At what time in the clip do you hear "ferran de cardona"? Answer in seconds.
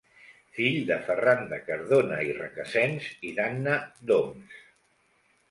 1.09-2.17